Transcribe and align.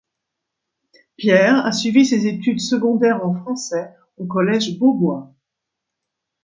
Pierre 1.15 1.63
a 1.63 1.71
suivi 1.71 2.07
ses 2.07 2.25
études 2.25 2.59
secondaires 2.59 3.23
en 3.23 3.35
français 3.35 3.93
au 4.17 4.25
Collège 4.25 4.79
Beaubois. 4.79 5.31